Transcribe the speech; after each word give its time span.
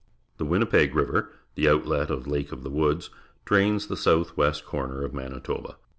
The 0.39 0.45
Win 0.45 0.61
nipeg 0.63 0.95
River, 0.95 1.31
the 1.53 1.69
outlet 1.69 2.09
of 2.09 2.25
Lake 2.25 2.51
of 2.51 2.63
the 2.63 2.71
Woods, 2.71 3.11
drains 3.45 3.85
the 3.85 3.95
south 3.95 4.31
eastern 4.35 4.65
corner 4.67 5.03
of 5.03 5.13
Manitoba. 5.13 5.75